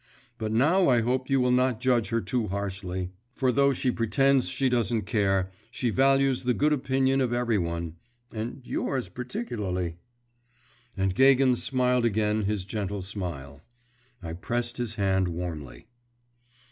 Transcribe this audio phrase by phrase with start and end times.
[0.39, 4.49] But now I hope you will not judge her too harshly; for though she pretends
[4.49, 7.97] she doesn't care, she values the good opinion of every one,
[8.33, 9.97] and yours particularly.'
[10.97, 13.61] And Gagin smiled again his gentle smile.
[14.23, 15.85] I pressed his hand warmly.